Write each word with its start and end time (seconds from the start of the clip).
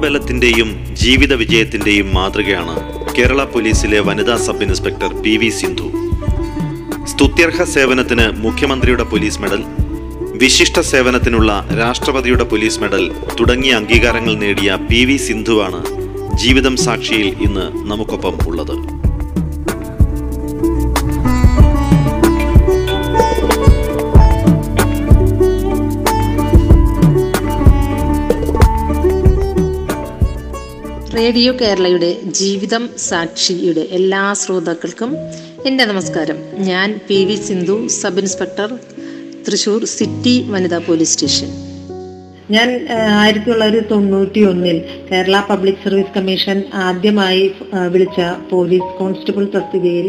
ആത്മബലത്തിന്റെയും 0.00 0.68
ജീവിത 1.00 1.32
വിജയത്തിന്റെയും 1.40 2.06
മാതൃകയാണ് 2.16 2.74
കേരള 3.16 3.40
പോലീസിലെ 3.54 3.98
വനിതാ 4.06 4.36
sub 4.44 4.62
inspector 4.66 5.10
P 5.24 5.32
V 5.40 5.50
Sindhu. 5.56 5.88
സ്തുത്യർഹ 7.12 7.64
സേവനത്തിന് 7.74 8.26
മുഖ്യമന്ത്രിയുടെ 8.44 9.04
പോലീസ് 9.10 9.40
മെഡൽ 9.42 9.62
വിശിഷ്ട 10.42 10.80
സേവനത്തിനുള്ള 10.92 11.50
രാഷ്ട്രപതിയുടെ 11.80 12.46
പോലീസ് 12.52 12.80
മെഡൽ 12.84 13.04
തുടങ്ങിയ 13.40 13.74
അംഗീകാരങ്ങൾ 13.80 14.36
നേടിയ 14.44 14.78
പി 14.90 15.02
വി 15.10 15.18
സിന്ധുവാണ് 15.26 15.82
ജീവിതം 16.44 16.76
സാക്ഷിയിൽ 16.86 17.28
ഇന്ന് 17.48 17.66
നമുക്കൊപ്പം 17.92 18.36
ഉള്ളത്. 18.48 18.74
റേഡിയോ 31.20 31.50
കേരളയുടെ 31.60 32.08
ജീവിതം 32.38 32.82
സാക്ഷിയുടെ 33.08 33.82
എല്ലാ 33.96 34.20
ശ്രോതാക്കൾക്കും 34.42 35.10
എന്റെ 35.68 35.84
നമസ്കാരം. 35.90 36.38
ഞാൻ 36.68 36.88
P 37.08 37.18
V 37.28 37.36
Sindhu 37.46 37.76
sub 37.96 38.20
inspector 38.22 38.70
Thrissur 39.46 39.82
city 39.94 40.34
വനിതാ 40.52 40.78
പോലീസ് 40.86 41.12
സ്റ്റേഷൻ. 41.14 41.50
ഞാൻ 42.54 42.68
ആയിരത്തി 43.22 43.48
തൊള്ളായിരത്തി 43.50 43.88
തൊണ്ണൂറ്റി 43.92 44.42
ഒന്നിൽ 44.50 44.78
കേരള 45.10 45.36
പബ്ലിക് 45.50 45.82
സർവീസ് 45.84 46.14
കമ്മീഷൻ 46.16 46.58
ആദ്യമായി 46.88 47.44
വിളിച്ച 47.94 48.20
പോലീസ് 48.52 48.90
കോൺസ്റ്റബിൾ 49.00 49.46
തസ്തികയിൽ 49.56 50.08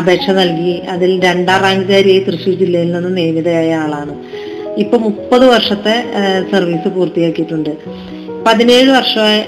അപേക്ഷ 0.00 0.30
നൽകി. 0.40 0.76
അതിൽ 0.94 1.12
രണ്ടാം 1.26 1.60
റാങ്കുകാരിയായി 1.66 2.24
തൃശ്ശൂർ 2.28 2.56
ജില്ലയിൽ 2.62 2.92
നിന്ന് 2.96 3.12
നിയമിതയായ 3.18 3.72
ആളാണ്. 3.84 4.16
ഇപ്പൊ 4.84 4.98
മുപ്പത് 5.08 5.46
വർഷത്തെ 5.54 5.96
സർവീസ് 6.52 6.90
പൂർത്തിയാക്കിയിട്ടുണ്ട്. 6.96 7.72
പതിനേഴ് 8.46 8.90
വർഷമായി 8.96 9.40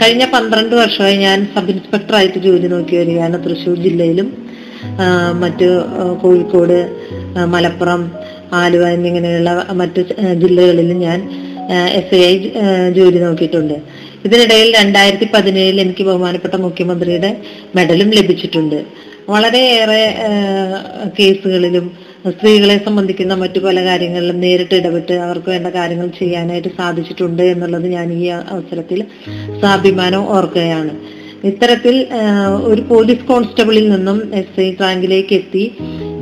കഴിഞ്ഞ 0.00 0.24
പന്ത്രണ്ട് 0.34 0.74
വർഷമായി 0.80 1.16
ഞാൻ 1.26 1.38
സബ് 1.54 1.70
ഇൻസ്പെക്ടറായിട്ട് 1.74 2.38
ജോലി 2.46 2.68
നോക്കി 2.74 2.94
വരികയാണ് 3.00 3.36
തൃശ്ശൂർ 3.44 3.76
ജില്ലയിലും. 3.86 4.28
മറ്റു 5.42 5.68
കോഴിക്കോട് 6.22 6.78
മലപ്പുറം 7.54 8.02
ആലുവ 8.60 8.84
എന്നിങ്ങനെയുള്ള 8.96 9.50
മറ്റു 9.80 10.00
ജില്ലകളിലും 10.42 10.98
ഞാൻ 11.06 11.20
എസ് 11.98 12.20
ഐ 12.30 12.34
ജോലി 12.98 13.18
നോക്കിയിട്ടുണ്ട്. 13.26 13.76
ഇതിനിടയിൽ 14.26 14.68
രണ്ടായിരത്തി 14.80 15.26
പതിനേഴിൽ 15.34 15.78
എനിക്ക് 15.84 16.04
ബഹുമാനപ്പെട്ട 16.08 16.56
മുഖ്യമന്ത്രിയുടെ 16.66 17.30
മെഡലും 17.76 18.10
ലഭിച്ചിട്ടുണ്ട്. 18.18 18.78
വളരെയേറെ 19.32 20.04
കേസുകളിലും 21.18 21.86
സ്ത്രീകളെ 22.24 22.74
സംബന്ധിക്കുന്ന 22.86 23.34
മറ്റു 23.34 23.58
പല 23.66 23.84
കാര്യങ്ങളിലും 23.84 24.38
നേരിട്ട് 24.44 24.74
ഇടപെട്ട് 24.80 25.14
അവർക്ക് 25.26 25.50
വേണ്ട 25.54 25.68
കാര്യങ്ങൾ 25.76 26.08
ചെയ്യാനായിട്ട് 26.18 26.70
സാധിച്ചിട്ടുണ്ട് 26.80 27.42
എന്നുള്ളത് 27.52 27.86
ഞാൻ 27.94 28.08
ഈ 28.12 28.26
അവസരത്തിൽ 28.54 29.00
സ്വാഭിമാനം 29.60 30.24
ഓർക്കുകയാണ്. 30.36 30.92
ഇത്തരത്തിൽ 31.50 31.96
ഒരു 32.70 32.82
പോലീസ് 32.90 33.26
കോൺസ്റ്റബിളിൽ 33.30 33.86
നിന്നും 33.94 34.18
എസ് 34.40 34.60
ഐ 34.60 34.68
റാങ്കിലേക്ക് 34.82 35.34
എത്തി. 35.40 35.64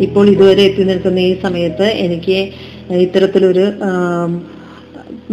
ഇപ്പോൾ 0.07 0.27
ഇതുവരെ 0.35 0.65
എത്തി 0.71 0.83
നിൽക്കുന്ന 0.91 1.21
ഈ 1.31 1.35
സമയത്ത് 1.45 1.89
എനിക്ക് 2.07 2.39
ഇത്തരത്തിലൊരു 3.07 3.67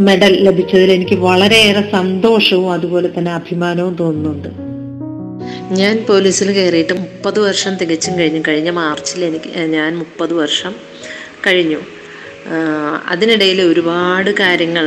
മെഡൽ 0.07 0.33
ലഭിച്ചതിൽ 0.47 0.89
എനിക്ക് 0.91 1.15
വളരെയേറെ 1.29 1.83
സന്തോഷവും 1.97 2.71
അതുപോലെ 2.71 3.11
തന്നെ 3.17 3.31
അഭിമാനവും 3.39 3.93
തോന്നുന്നുണ്ട്. 4.01 4.49
ഞാൻ 5.71 6.05
പോലീസിൽ 6.07 6.51
കയറിയിട്ട് 6.51 6.93
മുപ്പത് 6.93 7.39
വർഷം 7.39 7.75
തികച്ചും 7.75 8.19
കഴിഞ്ഞു. 8.19 8.43
കഴിഞ്ഞ 8.47 8.69
മാർച്ചിൽ 8.69 9.25
എനിക്ക് 9.25 9.49
ഞാൻ 9.49 9.97
മുപ്പത് 9.97 10.33
വർഷം 10.33 10.75
കഴിഞ്ഞു. 11.47 11.79
അതിനിടയിൽ 13.09 13.61
ഒരുപാട് 13.61 14.31
കാര്യങ്ങൾ 14.31 14.85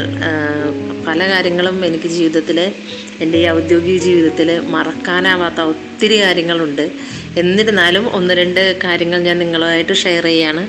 പല 1.06 1.28
കാര്യങ്ങളും 1.28 1.86
എനിക്ക് 1.86 2.08
ജീവിതത്തിൽ 2.08 2.72
എന്റെ 3.20 3.38
ഈ 3.38 3.46
ഔദ്യോഗിക 3.48 3.98
ജീവിതത്തിൽ 3.98 4.60
മറക്കാനാവാത്ത 4.60 5.60
ഒത്തിരി 5.60 6.20
കാര്യങ്ങളുണ്ട്. 6.20 6.90
എന്നിരുന്നാലും 7.38 8.14
ഒന്ന് 8.14 8.34
രണ്ട് 8.34 8.78
കാര്യങ്ങൾ 8.84 9.18
ഞാൻ 9.20 9.38
നിങ്ങളുമായിട്ട് 9.38 9.92
ഷെയർ 9.92 10.24
ചെയ്യാണ്. 10.24 10.68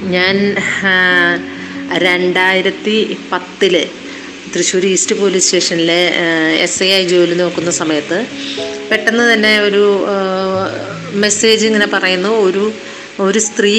ഞാൻ 0.00 0.36
രണ്ടായിരത്തി 1.98 3.16
പത്തിൽ 3.32 3.86
തൃശ്ശൂർ 4.54 4.86
ഈസ്റ്റ് 4.86 5.16
പോലീസ് 5.20 5.46
സ്റ്റേഷനിലെ 5.46 6.00
എസ് 6.64 6.82
ഐ 6.82 6.92
ആയി 6.92 7.04
ജോലി 7.04 7.34
നോക്കുന്ന 7.34 7.70
സമയത്ത് 7.70 8.18
പെട്ടെന്ന് 8.90 9.24
തന്നെ 9.32 9.52
ഒരു 9.68 9.84
മെസ്സേജ് 11.24 11.62
ഇങ്ങനെ 11.70 11.88
പറയുന്നു 11.96 12.32
ഒരു 12.46 12.64
ഒരു 13.26 13.40
സ്ത്രീ 13.46 13.72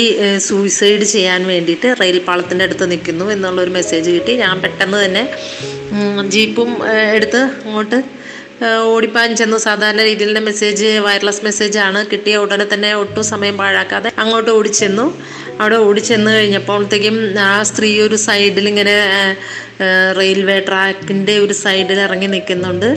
സൂയിസൈഡ് 0.47 1.05
ചെയ്യാൻ 1.11 1.41
വേണ്ടിയിട്ട് 1.51 1.89
റെയിൽ 1.99 2.17
പാളത്തിന്റെ 2.27 2.63
അടുത്ത് 2.67 2.85
നിൽക്കുന്നു 2.91 3.25
എന്നുള്ളൊരു 3.35 3.71
മെസ്സേജ് 3.77 4.09
കിട്ടി. 4.15 4.33
ഞാൻ 4.43 4.55
പെട്ടെന്ന് 4.63 4.97
തന്നെ 5.05 5.23
ജീപ്പും 6.33 6.71
എടുത്ത് 7.15 7.41
അങ്ങോട്ട് 7.65 7.99
ഓടിപ്പാൻ 8.93 9.29
ചെന്നു. 9.39 9.57
സാധാരണ 9.67 10.01
രീതിയിലുള്ള 10.07 10.39
മെസ്സേജ് 10.47 10.87
വയർലെസ് 11.05 11.43
മെസ്സേജാണ് 11.47 11.99
കിട്ടിയ 12.11 12.41
ഉടനെ 12.45 12.65
തന്നെ 12.73 12.89
ഒട്ടും 13.03 13.25
സമയം 13.33 13.55
പാഴാക്കാതെ 13.61 14.09
അങ്ങോട്ട് 14.23 14.51
ഓടിച്ചെന്നു. 14.57 15.05
അവിടെ 15.61 15.77
ഓടിച്ചെന്ന് 15.87 16.31
കഴിഞ്ഞപ്പോഴത്തേക്കും 16.31 17.15
ആ 17.47 17.63
സ്ത്രീ 17.69 17.89
ഒരു 18.01 18.17
സൈഡിൽ 18.25 18.65
ഇങ്ങനെ 18.71 18.93
റെയിൽവേ 20.19 20.55
ട്രാക്കിന്റെ 20.67 21.33
ഒരു 21.39 21.53
സൈഡിൽ 21.53 21.99
ഇറങ്ങി 22.05 22.27
നിൽക്കുന്നുണ്ട്. 22.33 22.87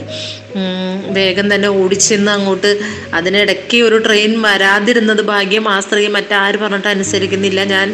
വേഗം 1.17 1.47
തന്നെ 1.53 1.69
ഓടിച്ചെന്ന് 1.81 2.31
അങ്ങോട്ട് 2.31 2.71
അതിനിടയ്ക്ക് 3.17 3.77
ഒരു 3.87 3.97
ട്രെയിൻ 4.05 4.33
വരാതിരുന്നത് 4.45 5.21
ഭാഗ്യം 5.31 5.67
ആ 5.73 5.75
സ്ത്രീ 5.79 6.07
മറ്റാര് 6.15 6.57
പറഞ്ഞിട്ട് 6.63 6.89
അനുസരിക്കുന്നില്ല. 6.95 7.63
ഞാൻ 7.73 7.87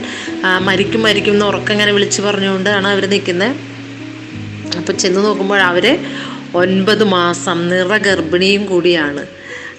മരിക്കും 0.67 1.03
മരിക്കും 1.07 1.33
എന്ന് 1.33 1.45
ഉറക്കം 1.45 1.73
ഇങ്ങനെ 1.77 1.91
വിളിച്ചു 1.97 2.21
പറഞ്ഞുകൊണ്ടാണ് 2.21 2.87
അവർ 2.93 3.05
നിൽക്കുന്നത്. 3.15 3.55
അപ്പോൾ 4.79 4.93
ചെന്ന് 5.03 5.21
നോക്കുമ്പോൾ 5.25 5.61
അവർ 5.71 5.85
ഒൻപത് 6.61 7.03
മാസം 7.17 7.57
നിറഗർഭിണിയും 7.71 8.63
കൂടിയാണ്. 8.65 9.23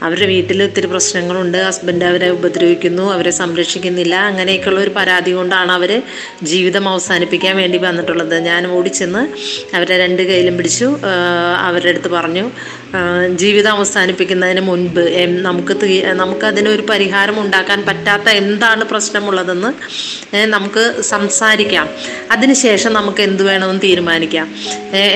അവരുടെ 0.02 0.26
വീട്ടിൽ 0.26 0.62
ഒത്തിരി 0.62 0.86
പ്രശ്നങ്ങളുണ്ട്. 0.86 1.58
ഹസ്ബൻഡ് 1.58 2.04
അവരെ 2.10 2.28
ഉപദ്രവിക്കുന്നു 2.36 3.04
അവരെ 3.12 3.32
സംരക്ഷിക്കുന്നില്ല. 3.40 4.14
അങ്ങനെയൊക്കെയുള്ള 4.30 4.80
ഒരു 4.80 4.92
പരാതി 4.96 5.32
കൊണ്ടാണ് 5.32 5.72
അവർ 5.72 6.02
ജീവിതം 6.42 6.88
അവസാനിപ്പിക്കാൻ 6.88 7.56
വേണ്ടി 7.56 7.78
വന്നിട്ടുള്ളത്. 7.78 8.36
ഞാൻ 8.50 8.66
ഓടിച്ചെന്ന് 8.76 9.22
അവരെ 9.76 9.94
രണ്ട് 9.98 10.22
കയ്യിലും 10.22 10.56
പിടിച്ചു 10.56 10.88
അവരുടെ 11.66 11.88
അടുത്ത് 11.88 12.08
പറഞ്ഞു 12.08 12.46
ജീവിതം 13.34 13.70
അവസാനിപ്പിക്കുന്നതിന് 13.70 14.60
മുൻപ് 14.60 15.00
നമുക്ക് 15.48 15.74
നമുക്കതിനൊരു 16.20 16.82
പരിഹാരം 16.90 17.36
ഉണ്ടാക്കാൻ 17.40 17.78
പറ്റാത്ത 17.88 18.28
എന്താണ് 18.40 18.84
പ്രശ്നമുള്ളതെന്ന് 18.84 19.70
നമുക്ക് 20.54 20.84
സംസാരിക്കാം. 21.02 21.86
അതിനുശേഷം 22.30 22.92
നമുക്ക് 22.92 23.22
എന്ത് 23.28 23.42
വേണമെന്ന് 23.42 23.82
തീരുമാനിക്കാം. 23.82 24.46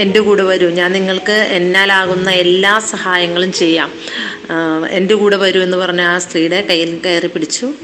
എന്റെ 0.04 0.20
കൂടെ 0.20 0.42
വരൂ. 0.42 0.68
ഞാൻ 0.80 0.92
നിങ്ങൾക്ക് 0.92 1.36
എന്നാലാകുന്ന 1.58 2.30
എല്ലാ 2.44 2.78
സഹായങ്ങളും 2.92 3.52
ചെയ്യാം. 3.52 3.90
എന്റെ 4.90 5.14
കൂടെ 5.14 5.36
വരൂ 5.36 5.60
എന്ന് 5.60 5.76
പറഞ്ഞ 5.76 6.00
ആ 6.00 6.18
സ്ത്രീയുടെ 6.18 6.60
കയ്യിൽ 6.70 7.00
കയറി 7.06 7.26
പിടിച്ചു. 7.26 7.74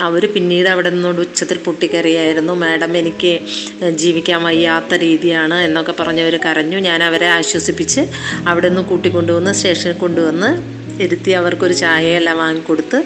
അവർ 0.00 0.32
പിന്നീട് 0.32 0.68
അവിടെ 0.68 0.90
നിന്നോട് 0.90 1.20
ഉച്ചത്തിൽ 1.20 1.58
പൊട്ടിക്കറിയായിരുന്നു. 1.58 2.52
മാഡം 2.52 2.96
എനിക്ക് 2.96 3.40
ജീവിക്കാൻ 3.90 4.42
വയ്യാത്ത 4.42 4.94
രീതിയാണ് 4.94 5.54
എന്നൊക്കെ 5.54 5.92
പറഞ്ഞവർ 5.92 6.36
കരഞ്ഞു. 6.36 6.78
ഞാൻ 6.78 7.02
അവരെ 7.02 7.26
ആശ്വസിപ്പിച്ച് 7.26 8.00
അവിടെ 8.48 8.68
നിന്ന് 8.68 8.82
കൂട്ടിക്കൊണ്ടുവന്ന് 8.82 9.52
സ്റ്റേഷനിൽ 9.52 9.92
കൊണ്ടുവന്ന് 9.92 10.78
ഇരുത്തി 11.02 11.30
അവർക്കൊരു 11.30 11.72
ചായയെല്ലാം 11.72 12.38
വാങ്ങിക്കൊടുത്ത് 12.38 13.04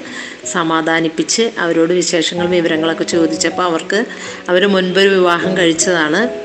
സമാധാനിപ്പിച്ച് 0.52 1.50
അവരോട് 1.58 1.92
വിശേഷങ്ങളും 1.92 2.50
വിവരങ്ങളൊക്കെ 2.50 3.04
ചോദിച്ചപ്പോൾ 3.04 3.62
അവർക്ക് 3.62 4.04
അവർ 4.48 4.66
മുൻപൊരു 4.66 5.08
വിവാഹം 5.08 5.56
കഴിച്ചതാണ്. 5.56 6.42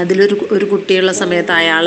അതിലൊരു 0.00 0.36
ഒരു 0.52 0.64
കുട്ടിയുള്ള 0.64 1.12
സമയത്ത് 1.12 1.52
അയാൾ 1.52 1.86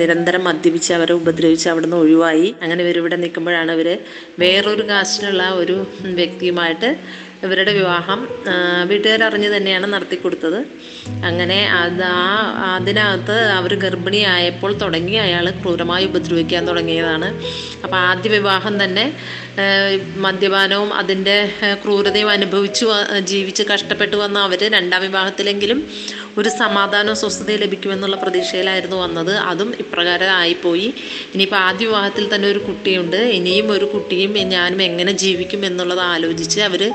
നിരന്തരം 0.00 0.44
മദ്യപിച്ച് 0.44 0.90
അവരെ 0.98 1.14
ഉപദ്രവിച്ച് 1.20 1.68
അവിടുന്ന് 1.68 1.96
ഒഴിവായി. 1.96 2.48
അങ്ങനെ 2.62 2.80
ഇവരിവിടെ 2.84 3.16
നിൽക്കുമ്പോഴാണ് 3.16 3.72
ഇവർ 3.72 3.88
വേറൊരു 4.38 4.84
കാസ്റ്റിലുള്ള 4.88 5.44
ഒരു 5.62 5.76
വ്യക്തിയുമായിട്ട് 6.20 6.90
ഇവരുടെ 7.44 7.72
വിവാഹം 7.72 8.20
വീട്ടുകാരറിഞ്ഞ് 8.90 9.56
തന്നെയാണ് 9.56 9.86
നടത്തി 9.92 10.16
കൊടുത്തത്. 10.16 10.58
അങ്ങനെ 11.28 11.58
അത് 11.80 12.02
ആ 12.04 12.28
അതിനകത്ത് 12.76 13.36
അവർ 13.58 13.72
ഗർഭിണിയായപ്പോൾ 13.74 14.72
തുടങ്ങി 14.82 15.16
അയാൾ 15.24 15.46
ക്രൂരമായി 15.50 16.04
ഉപദ്രവിക്കാൻ 16.06 16.68
തുടങ്ങിയതാണ്. 16.68 17.28
അപ്പോൾ 17.84 17.96
ആദ്യ 17.96 18.30
വിവാഹം 18.30 18.84
തന്നെ 18.84 19.04
മദ്യപാനവും 20.16 20.94
അതിന്റെ 20.94 21.36
ക്രൂരതയും 21.84 22.30
അനുഭവിച്ചു 22.30 22.86
ജീവിച്ച് 23.32 23.62
കഷ്ടപ്പെട്ടു 23.72 24.16
വന്ന 24.16 24.38
അവർ 24.38 24.62
രണ്ടാം 24.76 25.02
വിവാഹത്തിലെങ്കിലും 25.02 25.80
ഒരു 26.38 26.48
സമാധാനം 26.48 27.16
സ്വസ്ഥതയും 27.16 27.60
ലഭിക്കുമെന്നുള്ള 27.60 28.16
പ്രതീക്ഷയിലായിരുന്നു 28.16 28.96
വന്നത്. 28.96 29.36
അതും 29.36 29.74
ഇപ്രകാരം 29.80 30.30
ആയിപ്പോയി 30.30 30.94
ഇനിയിപ്പോൾ 31.34 31.56
ആദ്യ 31.56 31.86
വിവാഹത്തിൽ 31.86 32.34
തന്നെ 32.34 32.48
ഒരു 32.48 32.58
കുട്ടിയുണ്ട്. 32.58 33.16
ഇനിയും 33.16 33.72
ഒരു 33.72 33.84
കുട്ടിയും 33.84 34.32
ഞാനും 34.32 34.82
എങ്ങനെ 34.82 35.12
ജീവിക്കും 35.12 35.66
എന്നുള്ളത് 35.66 36.00
ആലോചിച്ച് 36.00 36.60
അവർ 36.60 36.92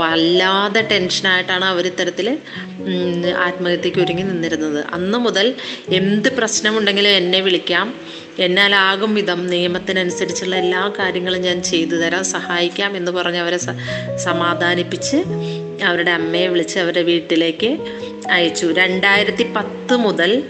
വല്ലാതെ 0.00 0.80
ടെൻഷനായിട്ടാണ് 0.80 1.64
അവർ 1.64 1.86
ഇത്തരത്തിൽ 1.86 2.38
ആത്മഹത്യക്ക് 3.46 4.00
ഒരുങ്ങി 4.00 4.22
നിന്നിരുന്നത്. 4.22 4.84
അന്ന് 4.92 5.18
മുതൽ 5.18 5.54
എന്ത് 5.88 6.28
പ്രശ്നമുണ്ടെങ്കിലും 6.36 7.10
എന്നെ 7.10 7.40
വിളിക്കാം. 7.40 7.94
എന്നാലാകും 8.38 9.14
വിധം 9.14 9.46
നിയമത്തിനനുസരിച്ചുള്ള 9.46 10.56
എല്ലാ 10.56 10.92
കാര്യങ്ങളും 10.98 11.40
ഞാൻ 11.40 11.62
ചെയ്തു 11.62 11.96
തരാം 11.96 12.24
സഹായിക്കാം 12.24 12.96
എന്ന് 12.96 13.12
പറഞ്ഞ് 13.12 13.38
അവരെ 13.38 13.58
സമാധാനിപ്പിച്ച് 14.16 15.16
അവരുടെ 15.82 16.10
അമ്മയെ 16.10 16.46
വിളിച്ച് 16.46 16.78
അവരുടെ 16.78 17.02
വീട്ടിലേക്ക് 17.02 17.78
അയച്ചു. 18.30 18.66
രണ്ടായിരത്തി 18.66 19.52
പത്ത് 19.56 19.96
മുതൽ 19.96 20.42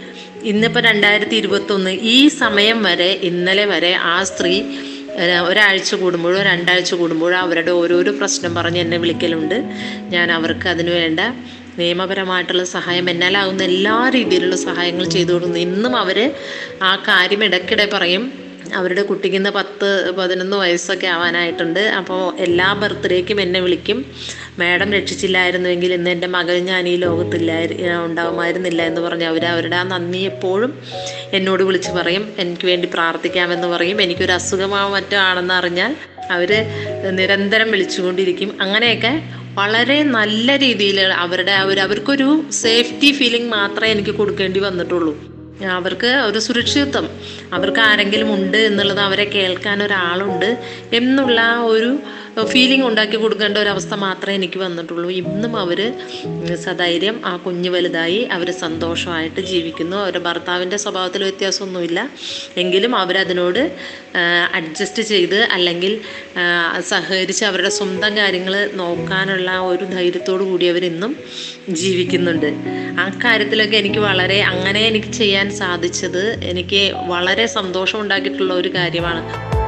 ഇന്നിപ്പോൾ 0.43 0.79
രണ്ടായിരത്തി 0.79 1.35
ഇരുപത്തൊന്ന് 1.35 1.89
ഈ 1.89 2.27
സമയം 2.27 2.83
വരെ 2.83 3.19
ഇന്നലെ 3.23 3.65
വരെ 3.65 3.93
ആ 3.93 4.23
സ്ത്രീ 4.23 4.63
ഒരാഴ്ച 5.47 5.95
കൂടുമ്പോഴോ 5.95 6.41
രണ്ടാഴ്ച 6.43 6.93
കൂടുമ്പോഴോ 6.93 7.37
അവരുടെ 7.37 7.71
ഓരോരോ 7.71 8.11
പ്രശ്നം 8.11 8.55
പറഞ്ഞ് 8.55 8.79
എന്നെ 8.79 8.97
വിളിക്കലുണ്ട്. 8.97 9.63
ഞാൻ 10.03 10.31
അവർക്ക് 10.31 10.67
അതിനു 10.69 10.91
വേണ്ട 10.91 11.19
നിയമപരമായിട്ടുള്ള 11.77 12.63
സഹായം 12.63 13.09
എന്നാലാകുന്ന 13.09 13.63
എല്ലാ 13.63 14.09
രീതിയിലുള്ള 14.09 14.55
സഹായങ്ങൾ 14.55 15.05
ചെയ്തു 15.09 15.31
കൊടുക്കുന്നു 15.33 15.59
ഇന്നും 15.59 15.95
അവർ 15.95 16.33
ആ 16.81 16.95
കാര്യം 16.95 17.43
ഇടയ്ക്കിടെ 17.43 17.89
പറയും. 17.93 18.48
അവരുടെ 18.73 19.01
കുട്ടിക്ക് 19.01 19.37
ഇന്ന് 19.37 19.49
പത്ത് 19.49 20.11
പതിനൊന്ന് 20.17 20.57
വയസ്സൊക്കെ 20.57 21.07
ആവാനായിട്ടുണ്ട്. 21.07 21.79
അപ്പോൾ 21.79 22.35
എല്ലാ 22.35 22.73
ബർത്ത്ഡേക്കും 22.73 23.41
എന്നെ 23.41 23.59
വിളിക്കും. 23.59 24.05
മാഡം 24.59 24.93
രക്ഷിച്ചില്ലായിരുന്നുവെങ്കിൽ 24.93 25.93
ഇന്ന് 25.93 26.09
എന്റെ 26.09 26.27
മകൾ 26.27 26.57
ഞാൻ 26.57 26.87
ഈ 26.87 26.95
ലോകത്തില്ലായിരുന്നു 26.95 28.05
ഉണ്ടാകുമായിരുന്നില്ല 28.05 28.81
എന്ന് 28.81 29.01
പറഞ്ഞ് 29.01 29.25
അവർ 29.25 29.45
അവരുടെ 29.45 29.75
ആ 29.75 29.83
നന്ദി 29.83 30.17
എപ്പോഴും 30.17 30.81
എന്നോട് 31.33 31.63
വിളിച്ച് 31.63 31.91
പറയും. 31.91 32.33
എനിക്ക് 32.39 32.65
വേണ്ടി 32.65 32.89
പ്രാർത്ഥിക്കാമെന്ന് 32.93 33.67
പറയും. 33.67 34.01
എനിക്കൊരു 34.01 34.31
അസുഖമോ 34.31 34.89
മറ്റോ 34.89 35.17
ആണെന്ന് 35.17 35.53
അറിഞ്ഞാൽ 35.53 35.95
അവർ 36.31 36.65
നിരന്തരം 37.09 37.71
വിളിച്ചുകൊണ്ടിരിക്കും. 37.71 38.61
അങ്ങനെയൊക്കെ 38.61 39.23
വളരെ 39.53 40.03
നല്ല 40.03 40.59
രീതിയിൽ 40.59 41.01
അവരുടെ 41.01 41.51
അവർ 41.51 41.79
അവർക്കൊരു 41.79 42.43
സേഫ്റ്റി 42.51 43.11
ഫീലിംഗ് 43.11 43.51
മാത്രമേ 43.51 43.91
എനിക്ക് 43.91 44.09
കൊടുക്കേണ്ടി 44.09 44.59
വന്നിട്ടുള്ളൂ. 44.59 45.38
അവർക്ക് 45.67 46.07
ഒരു 46.07 46.39
സുരക്ഷിതത്വം. 46.39 47.09
അവർക്ക് 47.53 47.79
ആരെങ്കിലും 47.79 48.33
ഉണ്ട് 48.33 48.57
എന്നുള്ളത് 48.57 48.99
അവരെ 48.99 49.23
കേൾക്കാൻ 49.23 49.83
ഒരാളുണ്ട് 49.83 50.57
എന്നുള്ള 50.93 51.41
ഒരു 51.57 51.99
ഫീലിംഗ് 52.45 52.87
ഉണ്ടാക്കി 52.87 53.15
കൊടുക്കേണ്ട 53.15 53.57
അവസ്ഥ 53.57 53.93
മാത്രമേ 53.93 54.35
എനിക്ക് 54.35 54.59
വന്നിട്ടുള്ളൂ. 54.59 55.09
ഇന്നും 55.09 55.57
അവർ 55.59 55.93
സധൈര്യം 56.55 57.25
ആ 57.25 57.37
കുഞ്ഞ് 57.37 57.69
വലുതായി 57.69 58.19
അവർ 58.31 58.51
സന്തോഷമായിട്ട് 58.51 59.41
ജീവിക്കുന്നു. 59.41 59.97
അവരുടെ 59.97 60.19
ഭർത്താവിന്റെ 60.19 60.77
സ്വഭാവത്തിൽ 60.77 61.23
വ്യത്യാസമൊന്നുമില്ല. 61.23 62.09
എങ്കിലും 62.57 62.95
അവരതിനോട് 62.95 63.71
അഡ്ജസ്റ്റ് 64.53 65.03
ചെയ്ത് 65.03 65.43
അല്ലെങ്കിൽ 65.43 66.01
സഹകരിച്ച് 66.79 67.45
അവരുടെ 67.45 67.69
സ്വന്തം 67.69 68.17
കാര്യങ്ങൾ 68.17 68.69
നോക്കാനുള്ള 68.73 69.59
ഒരു 69.59 69.85
ധൈര്യത്തോടു 69.85 70.43
കൂടി 70.43 70.65
അവരിന്നും 70.65 71.15
ജീവിക്കുന്നുണ്ട്. 71.69 72.53
ആ 72.99 73.19
കാര്യത്തിലൊക്കെ 73.23 73.77
എനിക്ക് 73.77 73.99
വളരെ 73.99 74.41
അങ്ങനെ 74.41 74.87
എനിക്ക് 74.87 75.07
ചെയ്യാൻ 75.07 75.51
സാധിച്ചത് 75.51 76.43
എനിക്ക് 76.43 76.93
വളരെ 77.07 77.45
സന്തോഷം 77.45 78.01
ഉണ്ടാക്കിയിട്ടുള്ള 78.01 78.53
ഒരു 78.53 78.69
കാര്യമാണ്. 78.75 79.58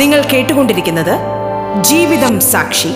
നിങ്ങൾ 0.00 0.20
കേട്ടുകൊണ്ടിരിക്കുന്നത് 0.32 1.14
ജീവിതം 1.84 2.34
സാക്ഷി. 2.52 2.92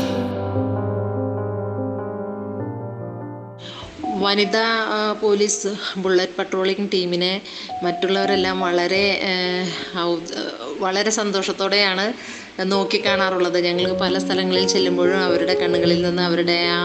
വനിതാ 4.25 4.69
പോലീസ് 5.23 5.71
ബുള്ളറ്റ് 5.97 6.37
പട്രോളിംഗ് 6.39 6.87
ടീമിനെ 6.95 7.33
മറ്റുള്ളവരെല്ലാം 7.83 8.61
വളരെ 8.67 9.05
വളരെ 10.85 11.11
സന്തോഷത്തോടെയാണ് 11.11 12.07
നോക്കിക്കാണാറുള്ളത്. 12.73 13.59
ഞങ്ങൾ 13.67 13.93
പല 14.01 14.19
സ്ഥലങ്ങളിൽ 14.19 14.67
ചെല്ലുമ്പോഴും 14.69 15.21
അവരുടെ 15.25 15.55
കണ്ണുകളിൽ 15.55 16.01
നിന്ന് 16.03 16.23
അവരുടെ 16.23 16.59
ആ 16.77 16.81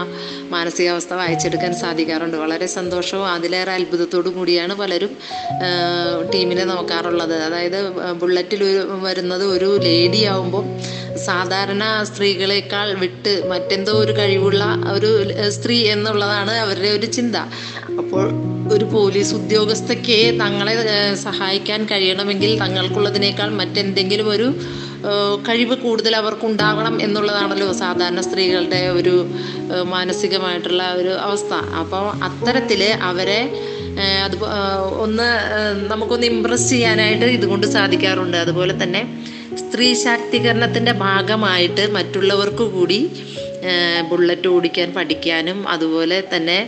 മാനസികാവസ്ഥ 0.50 1.12
വായിച്ചെടുക്കാൻ 1.20 1.72
സാധിക്കാറുണ്ട്. 1.82 2.36
വളരെ 2.36 2.66
സന്തോഷവും 2.76 3.28
അതിലേറെ 3.28 3.72
അത്ഭുതത്തോടു 3.72 4.28
കൂടിയാണ് 4.28 4.74
പലരും 4.74 5.12
ടീമിനെ 6.34 6.64
നോക്കാറുള്ളത്. 6.64 7.36
അതായത് 7.48 7.80
ബുള്ളറ്റിൽ 8.22 8.62
വരുന്നത് 9.06 9.44
ഒരു 9.44 9.70
ലേഡി 9.86 10.22
ആവുമ്പോൾ 10.32 10.64
സാധാരണ 11.26 11.84
സ്ത്രീകളെക്കാൾ 12.10 12.88
വിട്ട് 12.94 13.32
മറ്റെന്തോ 13.50 13.92
ഒരു 13.92 14.12
കഴിവുള്ള 14.18 14.64
ഒരു 14.96 15.10
സ്ത്രീ 15.56 15.78
എന്നുള്ളതാണ് 15.94 16.54
അവരുടെ 16.64 16.90
ഒരു 16.98 17.06
ചിന്ത. 17.06 17.36
അപ്പോൾ 18.00 18.26
ഒരു 18.74 18.84
പോലീസ് 18.84 19.32
ഉദ്യോഗസ്ഥയ്ക്ക് 19.34 20.18
തങ്ങളെ 20.40 20.74
സഹായിക്കാൻ 21.14 21.80
കഴിയണമെങ്കിൽ 21.84 22.52
തങ്ങൾക്കുള്ളതിനേക്കാൾ 22.60 23.50
മറ്റെന്തെങ്കിലും 23.60 24.28
ഒരു 24.30 24.48
കഴിവ് 25.48 25.74
കൂടുതൽ 25.74 26.16
അവർക്കുണ്ടാകണം 26.16 26.94
എന്നുള്ളതാണല്ലോ 27.02 27.68
സാധാരണ 27.72 28.20
സ്ത്രീകളുടെ 28.20 28.80
ഒരു 28.98 29.14
മാനസികമായിട്ടുള്ള 29.94 30.84
ഒരു 31.00 31.12
അവസ്ഥ. 31.26 31.52
അപ്പോൾ 31.82 32.06
അത്തരത്തിൽ 32.28 32.82
അവരെ 33.10 33.40
അത് 34.24 34.36
ഒന്ന് 35.04 35.28
നമുക്കൊന്ന് 35.92 36.26
ഇമ്പ്രസ് 36.26 36.70
ചെയ്യാനായിട്ട് 36.70 37.26
ഇതുകൊണ്ട് 37.36 37.66
സാധിക്കാറുണ്ട്. 37.66 38.36
അതുപോലെ 38.36 38.74
തന്നെ 38.82 39.02
സ്ത്രീ 39.62 39.88
ശാക്തീകരണത്തിന്റെ 40.04 40.92
ഭാഗമായിട്ട് 41.06 41.84
മറ്റുള്ളവർക്ക് 41.96 42.64
കൂടി 42.76 43.00
ബുള്ളറ്റ് 44.10 44.48
ഓടിക്കാൻ 44.48 44.88
പഠിക്കാനും 44.94 45.58
അതുപോലെ 45.68 46.18
തന്നെ 46.34 46.58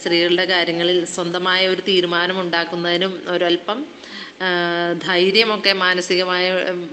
സ്ത്രീകളുടെ 0.00 0.44
കാര്യങ്ങളിൽ 0.44 0.98
സ്വന്തമായ 1.14 1.62
ഒരു 1.68 1.82
തീരുമാനം 1.88 2.40
ഉണ്ടാക്കുന്നതിനും 2.40 3.14
ഒരല്പം 3.28 3.78
ധൈര്യമൊക്കെ 5.06 5.72
മാനസികമായ 5.84 6.44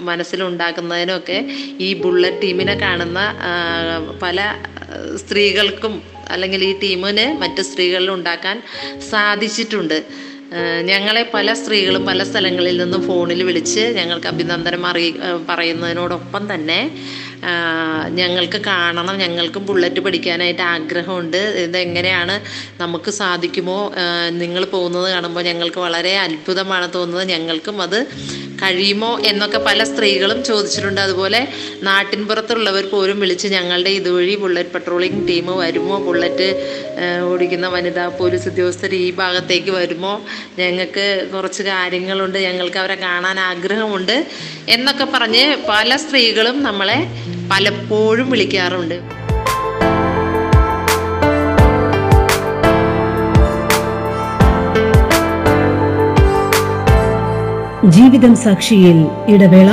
മനസ്സിലുണ്ടാക്കുന്നതിനൊക്കെ 0.09 1.37
ഈ 1.87 1.89
ബുള്ളറ്റ് 2.01 2.41
ടീമിനെ 2.43 2.75
കാണുന്ന 2.85 3.19
പല 4.21 4.39
സ്ത്രീകൾക്കും 5.23 5.95
അല്ലെങ്കിൽ 6.33 6.61
ഈ 6.63 6.73
ടീമിന് 6.83 7.25
മറ്റ് 7.41 7.61
സ്ത്രീകളിൽ 7.69 8.11
ഉണ്ടാക്കാൻ 8.17 8.57
സാധിച്ചിട്ടുണ്ട്. 9.11 9.97
ഞങ്ങളെ 10.91 11.21
പല 11.33 11.53
സ്ത്രീകളും 11.53 12.03
പല 12.05 12.23
സ്ഥലങ്ങളിൽ 12.29 12.75
നിന്നും 12.81 13.01
ഫോണിൽ 13.07 13.41
വിളിച്ച് 13.49 13.83
ഞങ്ങൾക്ക് 13.97 14.27
അഭിനന്ദനം 14.27 14.83
അറിയി 14.85 15.11
പറയുന്നതിനോടൊപ്പം 15.49 16.43
തന്നെ 16.53 16.79
ഞങ്ങൾക്ക് 18.19 18.57
കാണണം 18.57 19.17
ഞങ്ങൾക്ക് 19.17 19.59
ബുള്ളറ്റ് 19.59 19.99
പഠിക്കാനായിട്ട് 19.99 20.61
ആഗ്രഹമുണ്ട്. 20.61 21.37
ഇതെങ്ങനെയാണ് 21.37 22.35
നമുക്ക് 22.81 23.11
സാധിക്കുമോ? 23.11 23.91
നിങ്ങൾ 24.41 24.65
പോകുന്നത് 24.65 25.09
കാണുമ്പോൾ 25.11 25.43
ഞങ്ങൾക്ക് 25.43 25.79
വളരെ 25.79 26.17
അത്ഭുതമാണ് 26.17 26.89
തോന്നുന്നത്. 26.95 27.27
ഞങ്ങൾക്കും 27.27 27.81
അത് 27.81 27.99
കഴിയുമോ 28.61 29.19
എന്നൊക്കെ 29.19 29.57
പല 29.57 29.83
സ്ത്രീകളും 29.83 30.43
ചോദിച്ചിട്ടുണ്ട്. 30.43 31.01
അതുപോലെ 31.01 31.47
നാട്ടിൻ 31.83 32.27
പുറത്തുള്ളവർ 32.27 32.85
പോലും 32.91 33.19
വിളിച്ച് 33.19 33.47
ഞങ്ങളുടെ 33.47 33.89
ഇതുവഴി 33.89 34.35
ബുള്ളറ്റ് 34.35 34.69
പട്രോളിംഗ് 34.69 35.27
ടീം 35.27 35.47
വരുമോ? 35.63 35.97
ബുള്ളറ്റ് 36.07 36.49
ഓടിക്കുന്ന 37.31 37.67
വനിതാ 37.67 38.07
പോലീസ് 38.19 38.47
ഉദ്യോഗസ്ഥർ 38.47 38.93
ഈ 38.95 39.11
ഭാഗത്തേക്ക് 39.11 39.71
വരുമോ? 39.71 40.13
ഞങ്ങൾക്ക് 40.59 41.05
കുറച്ച് 41.33 41.63
കാര്യങ്ങളുണ്ട്. 41.63 42.37
ഞങ്ങൾക്ക് 42.37 42.77
അവരെ 42.77 42.95
കാണാൻ 42.95 43.39
ആഗ്രഹമുണ്ട് 43.39 44.25
എന്നൊക്കെ 44.69 45.07
പറഞ്ഞ് 45.15 45.45
പല 45.69 45.95
സ്ത്രീകളും 45.95 46.63
നമ്മളെ 46.63 46.99
പലപ്പോഴും 47.51 48.29
വിളിക്കാറുണ്ട്. 48.31 48.97
ജീവിതം 57.89 58.35
സാക്ഷിയിൽ 58.35 59.07
ഇടവേള. 59.29 59.69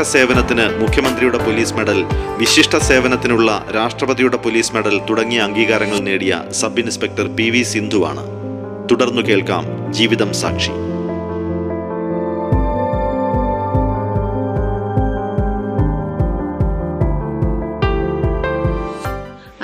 സ്തുത്യർഹ 0.00 0.18
സേവനത്തിന് 0.18 0.64
മുഖ്യമന്ത്രിയുടെ 0.80 1.38
പോലീസ് 1.46 1.74
മെഡൽ 1.78 1.98
വിശിഷ്ട 2.40 2.74
സേവനത്തിനുള്ള 2.86 3.48
രാഷ്ട്രപതിയുടെ 3.76 4.38
പോലീസ് 4.44 4.72
മെഡൽ 4.76 4.94
തുടങ്ങിയ 5.08 5.40
അംഗീകാരങ്ങൾ 5.46 5.98
നേടിയ 6.06 6.34
സബ് 6.60 6.80
ഇൻസ്പെക്ടർ 6.82 7.26
പി 7.38 7.46
വി 7.54 7.62
സിന്ധുവാണ്. 7.72 8.22
തുടർന്നു 8.90 9.22
കേൾക്കാം 9.28 9.64
ജീവിതം 9.98 10.30
സാക്ഷി. 10.40 10.72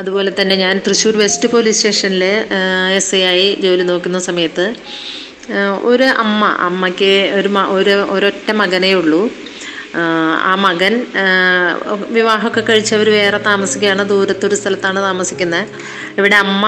അതുപോലെ 0.02 0.32
തന്നെ 0.40 0.58
ഞാൻ 0.64 0.76
തൃശ്ശൂർ 0.88 1.16
വെസ്റ്റ് 1.24 1.50
പോലീസ് 1.56 1.80
സ്റ്റേഷനിൽ 1.80 2.26
എസ് 3.00 3.14
ഐ 3.22 3.24
ആയി 3.32 3.48
ജോലി 3.64 3.86
നോക്കുന്ന 3.92 4.20
സമയത്ത് 4.28 4.68
ഒരു 5.90 6.06
അമ്മ 6.26 6.44
അമ്മയ്ക്ക് 6.68 7.12
ഒരു 7.40 7.50
ഒരു 7.78 7.96
ഒരൊറ്റ 8.14 8.48
മകനേ 8.62 8.94
ഉള്ളൂ. 9.02 9.24
ആ 10.50 10.52
മകൻ 10.64 10.94
വിവാഹമൊക്കെ 12.16 12.62
കഴിച്ചവർ 12.68 13.08
വേറെ 13.18 13.38
താമസിക്കുകയാണ്. 13.50 14.02
ദൂരത്തൊരു 14.12 14.58
സ്ഥലത്താണ് 14.62 15.00
താമസിക്കുന്നത്. 15.08 15.68
ഇവിടെ 16.18 16.36
അമ്മ 16.44 16.66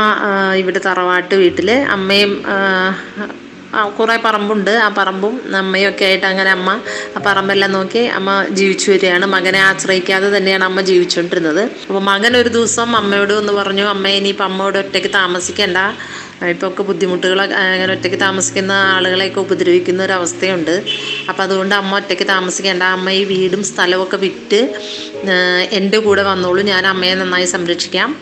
ഇവിടെ 0.62 0.80
തറവാട്ട് 0.88 1.34
വീട്ടിൽ 1.42 1.70
അമ്മയും 1.96 2.32
കുറെ 3.96 4.14
പറമ്പുണ്ട്. 4.24 4.70
ആ 4.84 4.86
പറമ്പും 4.98 5.34
അമ്മയും 5.58 5.88
ഒക്കെ 5.90 6.04
ആയിട്ട് 6.08 6.26
അങ്ങനെ 6.28 6.50
അമ്മ 6.56 6.70
ആ 7.16 7.20
പറമ്പെല്ലാം 7.26 7.70
നോക്കി 7.76 8.02
അമ്മ 8.18 8.28
ജീവിച്ചു 8.58 8.86
വരികയാണ്. 8.92 9.26
മകനെ 9.34 9.60
ആശ്രയിക്കാതെ 9.70 10.28
തന്നെയാണ് 10.36 10.64
അമ്മ 10.68 10.80
ജീവിച്ചുകൊണ്ടിരുന്നത്. 10.90 11.62
അപ്പോൾ 11.88 12.02
മകൻ 12.12 12.32
ഒരു 12.40 12.50
ദിവസം 12.56 12.96
അമ്മയോട് 13.00 13.34
ഒന്ന് 13.40 13.52
പറഞ്ഞു 13.58 13.84
അമ്മ 13.94 14.14
ഇനിയിപ്പോൾ 14.20 14.46
അമ്മയോട് 14.50 14.78
ഒറ്റയ്ക്ക് 14.84 15.10
താമസിക്കണ്ട. 15.20 15.78
ഇപ്പോൾ 16.46 16.66
ഒക്കെ 16.66 16.82
ബുദ്ധിമുട്ടുകൾ 16.82 17.40
അങ്ങനെ 17.42 17.92
ഒറ്റയ്ക്ക് 17.94 18.20
താമസിക്കുന്ന 18.20 18.72
ആളുകളെയൊക്കെ 18.72 19.40
ഉപദ്രവിക്കുന്ന 19.40 20.04
ഒരു 20.04 20.12
അവസ്ഥയുണ്ട്. 20.12 20.84
അപ്പോൾ 21.28 21.42
അതുകൊണ്ട് 21.42 21.74
അമ്മ 21.74 21.96
ഒറ്റയ്ക്ക് 21.96 22.26
താമസിക്കേണ്ട. 22.28 22.82
അമ്മ 22.82 23.10
ഈ 23.10 23.24
വീടും 23.24 23.62
സ്ഥലമൊക്കെ 23.64 24.16
വിറ്റ് 24.16 24.60
എന്റെ 25.70 25.98
കൂടെ 25.98 26.22
വന്നോളൂ. 26.22 26.62
ഞാൻ 26.62 26.86
അമ്മയെ 26.86 27.14
നന്നായി 27.14 27.44
സംരക്ഷിക്കാം. 27.44 28.16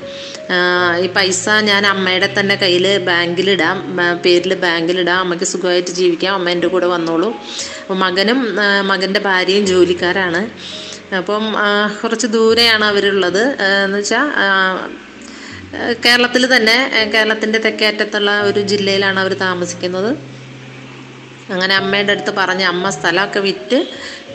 ഈ 0.99 1.06
പൈസ 1.06 1.49
ഞാൻ 1.49 1.87
അമ്മയുടെ 1.87 2.35
തന്നെ 2.40 2.54
കയ്യിൽ 2.54 2.99
ബാങ്കിലിടാം. 2.99 3.96
പേരിൽ 4.25 4.54
ബാങ്കിലിടാം. 4.54 5.18
അമ്മയ്ക്ക് 5.18 5.46
സുഖമായിട്ട് 5.46 5.88
ജീവിക്കാം. 5.88 6.35
അമ്മ 6.35 6.50
എന്റെ 6.50 6.68
കൂടെ 6.68 6.87
വന്നോളൂ. 6.87 7.35
മകനും 7.90 8.56
മകന്റെ 8.88 9.20
ഭാര്യയും 9.20 9.66
ജോലിക്കാരാണ്. 9.66 10.50
അപ്പം 11.14 11.54
കുറച്ച് 12.04 12.26
ദൂരെയാണ് 12.26 12.85
അവരുള്ളത്. 12.85 13.44
എന്ന് 13.85 13.99
വെച്ചാൽ 13.99 14.30
കേരളത്തിൽ 15.75 16.56
തന്നെ 16.56 17.11
കേരളത്തിന്റെ 17.14 17.58
തെക്കേ 17.58 17.87
അറ്റത്തുള്ള 17.87 18.40
ഒരു 18.40 18.61
ജില്ലയിലാണ് 18.61 19.20
അവർ 19.20 19.32
താമസിക്കുന്നത്. 19.32 20.16
അങ്ങനെ 21.52 21.76
അമ്മയുടെ 21.76 22.12
അടുത്ത് 22.12 22.30
പറഞ്ഞ് 22.30 22.64
അമ്മ 22.64 22.90
സ്ഥലമൊക്കെ 22.90 23.40
വിറ്റ് 23.40 23.87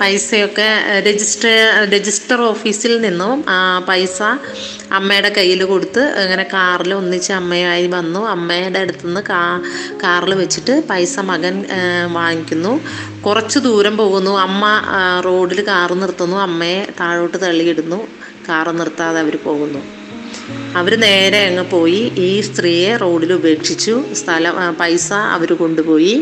പൈസയൊക്കെ 0.01 0.67
രജിസ്റ്റർ 1.07 1.49
രജിസ്റ്റർ 1.93 2.41
ഓഫീസിൽ 2.41 3.01
നിന്നും 3.01 3.45
ആ 3.49 3.79
പൈസ 3.79 4.21
അമ്മയുടെ 4.91 5.29
കയ്യിൽ 5.29 5.63
കൊടുത്ത് 5.63 5.99
അങ്ങനെ 5.99 6.43
കാറിൽ 6.43 6.93
ഒന്നിച്ച് 6.93 7.33
അമ്മയായി 7.33 7.87
വന്നു. 7.87 8.19
അമ്മയുടെ 8.27 8.79
അടുത്ത് 8.79 9.05
നിന്ന് 9.05 9.21
കാ 9.21 9.61
കാറിൽ 10.03 10.33
വെച്ചിട്ട് 10.33 10.83
പൈസ 10.89 11.19
മകൻ 11.19 11.65
വാങ്ങിക്കുന്നു. 12.13 12.81
കുറച്ച് 13.21 13.59
ദൂരം 13.59 13.97
പോകുന്നു. 13.97 14.37
അമ്മ 14.37 14.65
റോഡിൽ 15.25 15.67
കാറ് 15.67 16.01
നിർത്തുന്നു. 16.01 16.37
അമ്മയെ 16.37 16.87
താഴോട്ട് 16.99 17.41
തള്ളിയിടുന്നു. 17.41 18.07
കാറ് 18.49 18.79
നിർത്താതെ 18.79 19.19
അവർ 19.19 19.37
പോകുന്നു. 19.45 20.00
അവർ 20.79 20.99
നേരെ 20.99 21.39
അങ്ങ് 21.45 21.63
പോയി 21.71 22.01
ഈ 22.17 22.41
സ്ത്രീയെ 22.41 22.91
റോഡിൽ 22.97 23.33
ഉപേക്ഷിച്ചു. 23.33 23.95
സ്ഥലം 24.13 24.55
പൈസ 24.79 25.09
അവർ 25.35 25.53
കൊണ്ടുപോയി. 25.53 26.15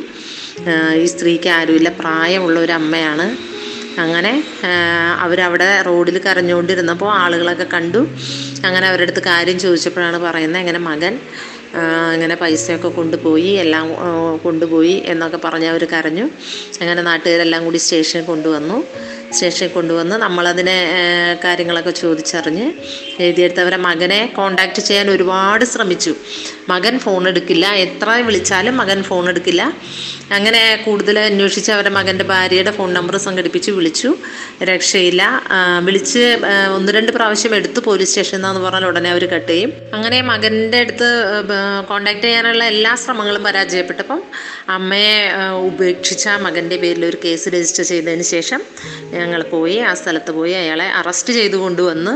ഈ 1.02 1.06
സ്ത്രീക്ക് 1.06 1.50
ആരുമില്ല 1.50 1.90
പ്രായമുള്ള 2.00 2.60
ഒരു 2.60 2.72
അമ്മയാണ്. 2.72 3.28
അങ്ങനെ 4.02 4.34
അവരവിടെ 5.20 5.82
റോഡിൽ 5.82 6.18
കരഞ്ഞുകൊണ്ടിരുന്നപ്പോൾ 6.18 7.10
ആളുകളൊക്കെ 7.14 7.68
കണ്ടു. 7.74 8.02
അങ്ങനെ 8.66 8.86
അവരുടെ 8.88 9.06
അടുത്ത് 9.08 9.24
കാര്യം 9.24 9.60
ചോദിച്ചപ്പോഴാണ് 9.60 10.18
പറയുന്നത് 10.18 10.62
അങ്ങനെ 10.62 10.80
മകൻ 10.80 11.20
അങ്ങനെ 12.14 12.36
പൈസയൊക്കെ 12.36 12.88
കൊണ്ടുപോയി 12.88 13.52
എല്ലാം 13.64 13.88
കൊണ്ടുപോയി 14.44 15.04
എന്നൊക്കെ 15.06 15.38
പറഞ്ഞ് 15.38 15.68
അവർ 15.68 15.84
കരഞ്ഞു. 15.94 16.26
അങ്ങനെ 16.82 17.02
നാട്ടുകാരെല്ലാം 17.02 17.66
കൂടി 17.66 17.78
സ്റ്റേഷനിൽ 17.78 18.26
കൊണ്ടുവന്നു. 18.26 18.78
സ്റ്റേഷനിൽ 19.32 19.70
കൊണ്ടുവന്ന് 19.70 20.16
നമ്മളതിനെ 20.16 20.78
കാര്യങ്ങളൊക്കെ 21.44 21.90
ചോദിച്ചറിഞ്ഞ് 21.90 22.72
എഴുതിയെടുത്തവരെ 23.20 23.78
മകനെ 23.78 24.26
കോണ്ടാക്ട് 24.26 24.80
ചെയ്യാൻ 24.80 25.10
ഒരുപാട് 25.10 25.66
ശ്രമിച്ചു. 25.66 26.16
മകൻ 26.70 27.00
ഫോൺ 27.00 27.28
എടുക്കില്ല. 27.28 27.74
എത്ര 27.74 28.10
വിളിച്ചാലും 28.10 28.78
മകൻ 28.78 29.04
ഫോൺ 29.04 29.30
എടുക്കില്ല. 29.30 29.74
അങ്ങനെ 30.36 30.62
കൂടുതൽ 30.86 31.20
അന്വേഷിച്ച് 31.20 31.72
അവരുടെ 31.72 31.90
മകന്റെ 31.90 32.26
ഭാര്യയുടെ 32.32 32.72
ഫോൺ 32.72 32.90
നമ്പർ 32.94 33.16
സംഘടിപ്പിച്ച് 33.26 33.72
വിളിച്ചു. 33.78 34.10
രക്ഷയില്ല. 34.70 35.24
വിളിച്ച് 35.86 36.24
ഒന്ന് 36.76 36.92
രണ്ട് 36.98 37.12
പ്രാവശ്യം 37.12 37.56
എടുത്തു 37.56 37.80
പോലീസ് 37.80 38.10
സ്റ്റേഷനിൽ 38.10 38.38
നിന്നാന്ന് 38.38 38.62
പറഞ്ഞാൽ 38.62 38.90
ഉടനെ 38.90 39.10
അവർ 39.10 39.24
കട്ട് 39.34 39.52
ചെയ്യും. 39.52 39.72
അങ്ങനെ 39.94 40.22
മകന്റെ 40.32 40.80
അടുത്ത് 40.86 41.10
കോണ്ടാക്ട് 41.90 42.22
ചെയ്യാനുള്ള 42.22 42.64
എല്ലാ 42.74 42.94
ശ്രമങ്ങളും 43.04 43.44
പരാജയപ്പെട്ടപ്പം 43.44 44.22
അമ്മയെ 44.78 45.16
ഉപേക്ഷിച്ച 45.70 46.28
മകന്റെ 46.46 46.78
പേരിൽ 46.84 47.06
ഒരു 47.06 47.18
കേസ് 47.26 47.50
രജിസ്റ്റർ 47.50 47.84
ചെയ്തതിന് 47.84 48.28
ശേഷം 48.36 48.62
ഞങ്ങൾ 49.18 49.44
പോയി. 49.56 49.78
ആ 49.90 49.94
സ്ഥലത്ത് 49.94 50.32
പോയി. 50.32 50.54
അയാളെ 50.64 50.88
അറസ്റ്റ് 51.02 51.34
ചെയ്തു 51.40 51.58
കൊണ്ടുവന്ന് 51.66 52.16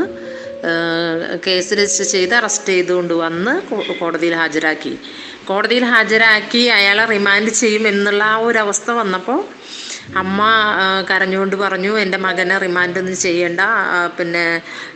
കേസ് 1.46 1.72
രജിസ്റ്റർ 1.74 2.06
ചെയ്ത് 2.06 2.34
അറസ്റ്റ് 2.34 2.72
ചെയ്തുകൊണ്ട് 2.72 3.14
വന്ന് 3.14 3.54
കോടതിയിൽ 4.00 4.34
ഹാജരാക്കി. 4.34 4.92
കോടതിയിൽ 5.48 5.84
ഹാജരാക്കി 5.92 6.62
അയാളെ 6.78 7.04
റിമാൻഡ് 7.14 7.52
ചെയ്യും 7.60 7.84
എന്നുള്ള 7.88 8.22
ആ 8.32 8.36
ഒരു 8.48 8.58
അവസ്ഥ 8.64 8.90
വന്നപ്പോൾ 9.00 9.40
അമ്മ 10.20 10.40
കരഞ്ഞുകൊണ്ട് 11.10 11.54
പറഞ്ഞു 11.56 11.92
എന്റെ 11.98 12.18
മകനെ 12.24 12.56
റിമാൻഡ് 12.64 12.98
ഒന്നും 12.98 13.16
ചെയ്യണ്ട. 13.16 13.60
പിന്നെ 14.18 14.42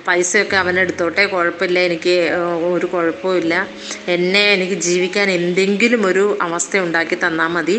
പൈസയൊക്കെ 0.08 0.56
അവനെടുത്തോട്ടെ 0.62 1.24
കുഴപ്പമില്ല. 1.26 1.78
എനിക്ക് 1.88 2.16
ഒരു 2.72 2.86
കുഴപ്പമില്ല 2.86 3.54
എന്നെ 4.08 4.44
എനിക്ക് 4.56 4.76
ജീവിക്കാൻ 4.88 5.30
എന്തെങ്കിലും 5.38 6.02
ഒരു 6.06 6.24
അവസ്ഥ 6.42 6.78
ഉണ്ടാക്കി 6.86 7.18
തന്നാൽ 7.24 7.50
മതി 7.56 7.78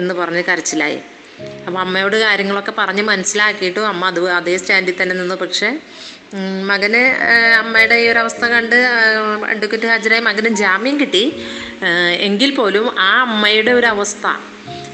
എന്ന് 0.00 0.14
പറഞ്ഞ് 0.14 0.42
കരച്ചിലായി. 0.48 0.98
അപ്പം 1.66 1.80
അമ്മയോട് 1.80 2.16
കാര്യങ്ങളൊക്കെ 2.16 2.72
പറഞ്ഞ് 2.78 3.02
മനസ്സിലാക്കിയിട്ടും 3.02 3.84
അമ്മ 3.92 4.06
അത് 4.12 4.20
അതേ 4.38 4.54
സ്റ്റാൻഡിൽ 4.56 4.96
തന്നെ 5.02 5.14
നിന്ന്. 5.16 5.34
പക്ഷേ 5.34 5.68
മകന് 6.70 7.02
അമ്മയുടെ 7.58 7.94
ഈ 7.94 8.08
ഒരു 8.08 8.18
അവസ്ഥ 8.18 8.44
കണ്ട് 8.44 8.76
അഡ്വക്കേറ്റ് 9.52 9.86
ഹാജരായി 9.86 10.20
മകന് 10.20 10.48
ജാമ്യം 10.48 11.00
കിട്ടി. 11.00 11.24
എങ്കിൽ 12.20 12.54
പോലും 12.54 13.00
ആ 13.00 13.20
അമ്മയുടെ 13.20 13.72
ഒരു 13.72 13.86
അവസ്ഥ 13.86 14.26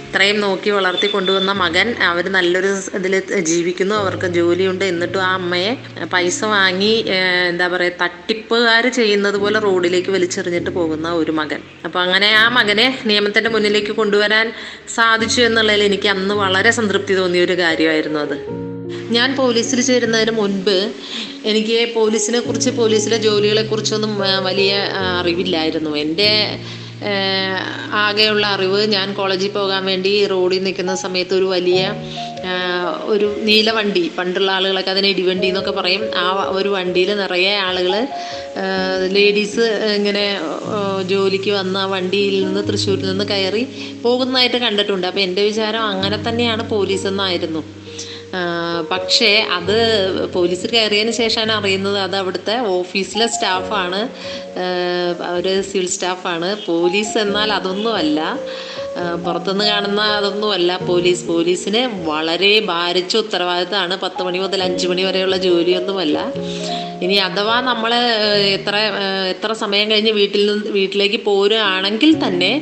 ഇത്രയും 0.07 0.41
നോക്കി 0.41 0.71
വളർത്തി 0.71 1.07
കൊണ്ടുവന്ന 1.07 1.53
മകൻ 1.53 1.95
അവർ 2.01 2.25
നല്ലൊരു 2.33 2.69
ഇതിൽ 2.95 3.23
ജീവിക്കുന്നു 3.41 3.95
അവർക്ക് 3.95 4.27
ജോലിയുണ്ട്. 4.27 4.85
എന്നിട്ടും 4.85 5.23
ആ 5.23 5.35
അമ്മയെ 5.35 5.77
പൈസ 6.13 6.45
വാങ്ങി 6.45 7.05
എന്താ 7.49 7.69
പറയുക 7.69 7.93
തട്ടിപ്പുകാർ 8.03 8.89
ചെയ്യുന്നത് 8.89 9.37
പോലെ 9.37 9.59
റോഡിലേക്ക് 9.59 10.11
വലിച്ചെറിഞ്ഞിട്ട് 10.11 10.71
പോകുന്ന 10.71 11.13
ഒരു 11.13 11.33
മകൻ. 11.33 11.61
അപ്പോൾ 11.85 11.99
അങ്ങനെ 11.99 12.35
ആ 12.35 12.49
മകനെ 12.49 12.99
നിയമത്തിന്റെ 13.07 13.51
മുന്നിലേക്ക് 13.51 13.93
കൊണ്ടുവരാൻ 13.93 14.53
സാധിച്ചു 14.95 15.41
എന്നുള്ളതിൽ 15.41 15.83
എനിക്ക് 15.83 16.09
അന്ന് 16.09 16.35
വളരെ 16.35 16.71
സംതൃപ്തി 16.71 17.15
തോന്നിയ 17.15 17.45
ഒരു 17.45 17.59
കാര്യമായിരുന്നു 17.59 18.21
അത്. 18.21 18.64
ഞാൻ 19.17 19.29
പോലീസിൽ 19.41 19.81
ചേരുന്നതിന് 19.89 20.33
മുൻപ് 20.41 20.79
എനിക്ക് 21.51 21.79
പോലീസിനെ 21.97 22.41
കുറിച്ച് 22.41 22.71
പോലീസിലെ 22.79 23.19
ജോലികളെ 23.27 23.65
കുറിച്ചൊന്നും 23.71 24.13
വലിയ 24.49 24.73
അറിവില്ലായിരുന്നു. 25.19 25.93
എന്റെ 26.05 26.31
ആകെയുള്ള 28.03 28.45
അറിവ് 28.57 28.81
ഞാൻ 28.95 29.09
കോളേജിൽ 29.19 29.51
പോകാൻ 29.57 29.83
വേണ്ടി 29.91 30.13
റോഡിൽ 30.33 30.63
നിൽക്കുന്ന 30.67 30.93
സമയത്ത് 31.03 31.35
ഒരു 31.39 31.49
വലിയ 31.55 31.81
ഒരു 33.13 33.27
നീല 33.49 33.71
വണ്ടി 33.79 34.03
പണ്ടുള്ള 34.19 34.51
ആളുകളൊക്കെ 34.57 34.91
അതിന് 34.95 35.09
ഇടിവണ്ടി 35.15 35.47
എന്നൊക്കെ 35.51 35.73
പറയും. 35.81 36.03
ആ 36.23 36.25
ഒരു 36.59 36.71
വണ്ടിയിൽ 36.77 37.11
നിറയെ 37.23 37.55
ആളുകൾ 37.69 37.95
ലേഡീസ് 39.17 39.67
ഇങ്ങനെ 39.99 40.25
ജോലിക്ക് 41.13 41.53
വന്ന 41.61 41.87
വണ്ടിയിൽ 41.95 42.37
നിന്ന് 42.47 42.63
തൃശ്ശൂരിൽ 42.69 43.07
നിന്ന് 43.13 43.27
കയറി 43.33 43.65
പോകുന്നതായിട്ട് 44.05 44.61
കണ്ടിട്ടുണ്ട്. 44.67 45.07
അപ്പോൾ 45.11 45.21
എന്റെ 45.21 45.45
വിചാരം 45.51 45.85
അങ്ങനെ 45.93 46.19
തന്നെയാണ് 46.29 46.65
പോലീസ് 46.75 47.07
എന്നായിരുന്നു 47.13 47.63
പക്ഷേ 48.91 49.47
അത് 49.53 49.77
പോലീസ് 50.33 50.67
കയറിയതിന് 50.67 51.11
ശേഷമാണ് 51.11 51.53
അറിയുന്നത് 51.53 51.99
അത് 51.99 52.17
അവിടുത്തെ 52.17 52.57
ഓഫീസിലെ 52.59 53.27
സ്റ്റാഫാണ്. 53.27 54.09
അവർ 55.25 55.63
സിവിൽ 55.63 55.89
സ്റ്റാഫാണ്. 55.89 56.57
പോലീസ് 56.67 57.19
എന്നാൽ 57.19 57.53
അതൊന്നുമല്ല. 57.53 58.39
പുറത്തുനിന്ന് 59.25 59.65
കാണുന്ന 59.65 60.01
അതൊന്നുമല്ല 60.01 60.77
പോലീസ്. 60.77 61.25
പോലീസിന് 61.27 62.09
വളരെ 62.09 62.61
ഭാരിച്ച 62.61 63.17
ഉത്തരവാദിത്തമാണ്. 63.17 64.01
പത്ത് 64.01 64.23
മണി 64.23 64.39
മുതൽ 64.39 64.63
അഞ്ച് 64.63 64.87
മണി 64.87 65.03
വരെയുള്ള 65.03 65.37
ജോലിയൊന്നുമല്ല. 65.37 66.19
ഇനി 67.03 67.15
അഥവാ 67.15 67.61
നമ്മൾ 67.61 67.95
എത്ര 68.57 68.77
എത്ര 69.31 69.53
സമയം 69.53 69.91
കഴിഞ്ഞ് 69.91 70.11
വീട്ടിൽ 70.11 70.53
നിന്ന് 70.53 70.71
വീട്ടിലേക്ക് 70.71 71.25
പോരുകയാണെങ്കിൽ 71.25 72.27
തന്നെ 72.27 72.53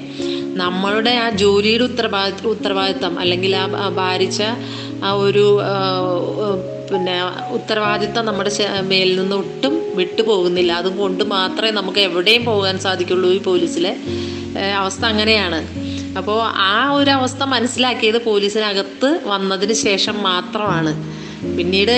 നമ്മളുടെ 0.54 1.10
ആ 1.10 1.30
ജോലിയുടെ 1.30 1.84
ഉത്തരവാദിത്വം 1.84 2.50
ഉത്തരവാദിത്തം 2.50 3.18
അല്ലെങ്കിൽ 3.18 3.56
ആ 3.56 3.88
ഭാരിച്ച 3.88 4.42
ആ 5.06 5.10
ഒരു 5.26 5.44
പിന്നെ 6.90 7.14
ഉത്തരവാദിത്തം 7.56 8.26
നമ്മുടെ 8.28 8.50
മേലിൽ 8.90 9.14
നിന്ന് 9.20 9.36
ഒട്ടും 9.42 9.74
വിട്ടുപോകുന്നില്ല 9.98 10.72
അതുകൊണ്ട് 10.80 11.22
മാത്രമേ 11.36 11.72
നമുക്ക് 11.78 12.00
എവിടെയും 12.08 12.42
പോകാൻ 12.50 12.76
സാധിക്കുള്ളൂ 12.86 13.30
ഈ 13.36 13.40
പോലീസിലെ 13.48 13.92
അവസ്ഥ 14.82 15.02
അങ്ങനെയാണ്. 15.12 15.60
അപ്പോൾ 16.20 16.38
ആ 16.72 16.76
ഒരു 16.98 17.10
അവസ്ഥ 17.18 17.42
മനസ്സിലാക്കിയത് 17.54 18.18
പോലീസിനകത്ത് 18.30 19.10
വന്നതിന് 19.32 19.74
ശേഷം 19.86 20.16
മാത്രമാണ്. 20.30 20.92
പിന്നീട് 21.58 21.96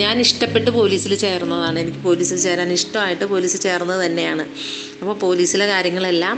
ഞാൻ 0.00 0.14
ഇഷ്ടപ്പെട്ട് 0.24 0.70
പോലീസിൽ 0.78 1.12
ചേർന്നതാണ്. 1.22 1.78
എനിക്ക് 1.84 2.00
പോലീസിൽ 2.08 2.38
ചേരാൻ 2.44 2.68
ഇഷ്ടമായിട്ട് 2.78 3.24
പോലീസിൽ 3.32 3.60
ചേർന്നത് 3.68 4.00
തന്നെയാണ്. 4.06 4.44
അപ്പോൾ 5.00 5.16
പോലീസിലെ 5.24 5.66
കാര്യങ്ങളെല്ലാം 5.72 6.36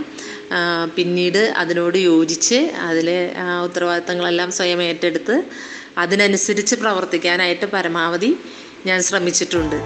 പിന്നീട് 0.97 1.43
അതിനോട് 1.63 1.99
യോജിച്ച് 2.11 2.61
അതിലെ 2.89 3.19
ഉത്തരവാദിത്തങ്ങളെല്ലാം 3.67 4.51
സ്വയം 4.59 4.81
ഏറ്റെടുത്ത് 4.89 5.37
അതിനനുസരിച്ച് 6.05 6.75
പ്രവർത്തിക്കാനായിട്ട് 6.83 7.67
പരമാവധി 7.75 8.31
ഞാൻ 8.87 8.99
ശ്രമിച്ചിട്ടുണ്ട്. 9.09 9.79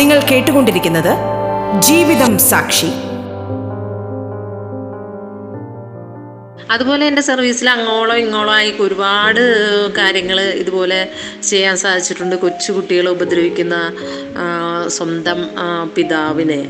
നിങ്ങൾ 0.00 0.18
കേട്ടുകൊണ്ടിരിക്കുന്നത് 0.28 1.10
ജീവിതം 1.88 2.32
സാക്ഷി. 2.50 2.90
അതുപോലെ 6.74 7.02
എന്റെ 7.10 7.22
സർവീസിൽ 7.22 7.66
അങ്ങോളം 7.70 8.18
ഇങ്ങോളം 8.24 8.52
ആയി 8.58 8.70
ഒരുപാട് 8.84 9.40
കാര്യങ്ങൾ 9.98 10.38
ഇതുപോലെ 10.62 11.00
ചെയ്യാൻ 11.48 11.76
സാധിച്ചിട്ടുണ്ട്. 11.82 12.36
കൊച്ചുകുട്ടികളെ 12.44 13.10
ഉപദ്രവിക്കുന്ന 13.16 13.76
സ്വന്തം 14.96 15.40
പിതാവിനെ. 15.96 16.60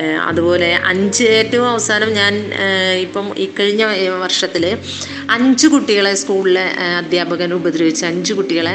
അതുപോലെ 0.00 0.74
അഞ്ച് 0.74 1.24
ഏറ്റവും 1.24 1.68
അവസാനം 1.68 2.12
ഞാൻ 2.12 2.34
ഇപ്പം 3.00 3.26
ഈ 3.38 3.46
കഴിഞ്ഞ 3.58 3.84
വർഷത്തിൽ 4.22 4.78
അഞ്ച് 5.30 5.66
കുട്ടികളെ 5.66 6.14
സ്കൂളിലെ 6.14 6.64
അധ്യാപകൻ 6.96 7.54
ഉപദ്രവിച്ച 7.54 8.04
അഞ്ച് 8.04 8.32
കുട്ടികളെ 8.32 8.74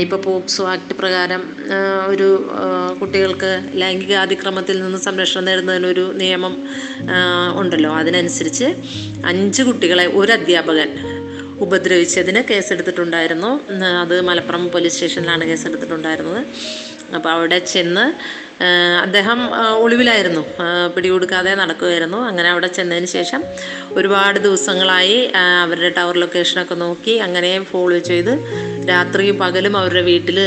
ഇപ്പോൾ 0.00 0.16
പോക്സോ 0.16 0.64
ആക്ട് 0.68 0.94
പ്രകാരം 0.94 1.42
ഒരു 2.06 2.28
കുട്ടികൾക്ക് 3.00 3.52
ലൈംഗിക 3.74 4.14
അതിക്രമത്തിൽ 4.14 4.82
നിന്ന് 4.82 4.98
സംരക്ഷണം 4.98 5.44
നേടുന്നതിനൊരു 5.44 6.12
നിയമം 6.16 6.56
ഉണ്ടല്ലോ. 7.54 7.96
അതിനനുസരിച്ച് 7.96 8.64
അഞ്ച് 9.26 9.62
കുട്ടികളെ 9.62 10.06
ഒരു 10.06 10.32
അധ്യാപകൻ 10.32 10.90
ഉപദ്രവിച്ചതിന് 11.60 12.42
കേസെടുത്തിട്ടുണ്ടായിരുന്നു. 12.50 13.50
അത് 14.00 14.20
മലപ്പുറം 14.20 14.62
പോലീസ് 14.68 14.94
സ്റ്റേഷനിലാണ് 14.94 15.44
കേസെടുത്തിട്ടുണ്ടായിരുന്നത്. 15.44 16.46
അപ്പോൾ 17.14 17.30
അവിടെ 17.30 17.58
ചെന്ന് 17.58 18.04
അദ്ദേഹം 19.04 19.38
ഒളിവിലായിരുന്നു. 19.84 20.42
പിടികൊടുക്കാതെ 20.94 21.52
നടക്കുമായിരുന്നു 21.60 22.18
അങ്ങനെ 22.30 22.48
അവിടെ 22.54 22.68
ചെന്നതിന് 22.78 23.08
ശേഷം 23.16 23.40
ഒരുപാട് 23.98 24.38
ദിവസങ്ങളായി 24.46 25.18
അവരുടെ 25.62 25.90
ടവർ 25.98 26.16
ലൊക്കേഷനൊക്കെ 26.22 26.76
നോക്കി 26.84 27.14
അങ്ങനെ 27.26 27.52
ഫോളോ 27.70 27.98
ചെയ്ത് 28.10 28.32
രാത്രിയും 28.90 29.36
പകലും 29.42 29.74
അവരുടെ 29.80 30.02
വീട്ടിൽ 30.10 30.38